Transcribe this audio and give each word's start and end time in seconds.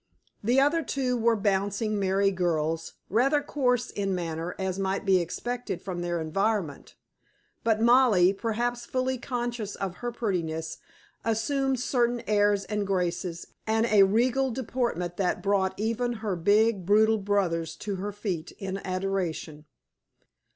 The 0.43 0.59
other 0.59 0.81
two 0.81 1.15
were 1.15 1.35
bouncing, 1.35 1.99
merry 1.99 2.31
girls, 2.31 2.93
rather 3.07 3.39
coarse 3.39 3.91
in 3.91 4.15
manner, 4.15 4.55
as 4.57 4.79
might 4.79 5.05
be 5.05 5.19
expected 5.19 5.79
from 5.79 6.01
their 6.01 6.19
environment; 6.19 6.95
but 7.63 7.79
Molly, 7.81 8.33
perhaps 8.33 8.83
fully 8.83 9.19
conscious 9.19 9.75
of 9.75 9.97
her 9.97 10.11
prettiness, 10.11 10.79
assumed 11.23 11.79
certain 11.79 12.23
airs 12.25 12.63
and 12.65 12.87
graces 12.87 13.45
and 13.67 13.85
a 13.91 14.01
regal 14.01 14.49
deportment 14.49 15.17
that 15.17 15.43
brought 15.43 15.79
even 15.79 16.13
her 16.13 16.35
big, 16.35 16.83
brutal 16.83 17.19
brothers 17.19 17.75
to 17.75 17.97
her 17.97 18.11
feet 18.11 18.51
in 18.53 18.77
adoration. 18.83 19.65